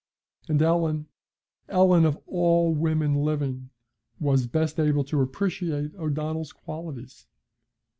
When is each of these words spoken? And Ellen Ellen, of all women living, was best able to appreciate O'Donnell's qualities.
And 0.49 0.59
Ellen 0.63 1.05
Ellen, 1.69 2.05
of 2.05 2.17
all 2.25 2.73
women 2.73 3.13
living, 3.17 3.69
was 4.19 4.47
best 4.47 4.79
able 4.79 5.03
to 5.03 5.21
appreciate 5.21 5.93
O'Donnell's 5.93 6.53
qualities. 6.53 7.27